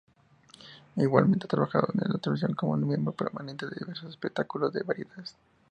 Igualmente 0.95 1.45
ha 1.45 1.47
trabajado 1.47 1.89
en 1.93 2.11
la 2.11 2.17
televisión 2.17 2.55
como 2.55 2.75
miembro 2.75 3.13
permanente 3.13 3.67
de 3.67 3.75
diversos 3.79 4.09
espectáculos 4.09 4.73
de 4.73 4.81
variedades. 4.81 5.35